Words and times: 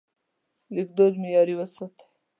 لیکدود 0.75 1.13
معیاري 1.21 1.55
وساتئ. 1.59 2.05